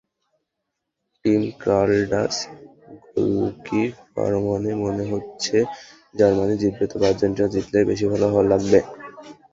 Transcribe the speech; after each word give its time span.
Team 1.25 1.41
ক্রালডাচ 1.61 2.33
গোলকিপারমনে 3.05 4.71
হচ্ছে 5.11 5.57
জার্মানি 6.15 6.55
জিতবে, 6.61 6.85
তবে 6.91 7.05
আর্জেন্টিনা 7.09 7.47
জিতলেই 7.53 7.87
বেশি 7.89 8.05
ভালো 8.11 8.25
লাগবে। 8.51 8.79